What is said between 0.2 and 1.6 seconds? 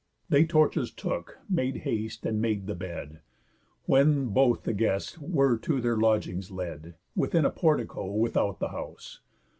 They torches took,